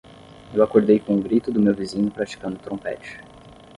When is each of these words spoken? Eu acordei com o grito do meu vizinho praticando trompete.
Eu 0.51 0.63
acordei 0.63 0.99
com 0.99 1.15
o 1.15 1.21
grito 1.21 1.51
do 1.51 1.61
meu 1.61 1.75
vizinho 1.75 2.09
praticando 2.09 2.57
trompete. 2.57 3.19